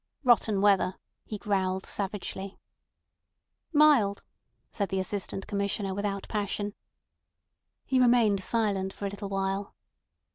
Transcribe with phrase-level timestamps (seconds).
[0.23, 0.95] "Rotten weather,"
[1.25, 2.57] he growled savagely.
[3.71, 4.23] "Mild,"
[4.71, 6.73] said the Assistant Commissioner without passion.
[7.85, 9.75] He remained silent for a little while.